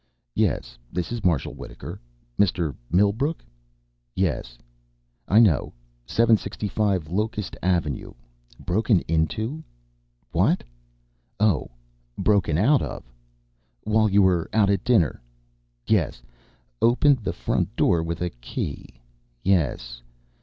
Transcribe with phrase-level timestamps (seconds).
[0.33, 1.99] "Yes, this is Marshal Wittaker.
[2.39, 2.73] Mr.
[2.89, 3.45] Millbrook?
[4.15, 4.57] Yes,
[5.27, 5.73] I know
[6.07, 8.15] 765 Locust Avenue.
[8.59, 9.63] Broken into?
[10.31, 10.63] What?
[11.39, 11.69] Oh,
[12.17, 13.03] broken out of!
[13.83, 15.21] While you were out at dinner.
[15.85, 16.23] Yes.
[16.81, 18.87] Opened the front door with a key.
[19.43, 20.01] Yes.